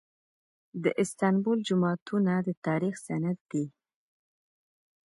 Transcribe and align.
د 0.83 0.85
استانبول 1.01 1.57
جوماتونه 1.67 2.33
د 2.47 2.49
تاریخ 2.65 2.95
سند 3.07 3.37
دي. 3.51 3.65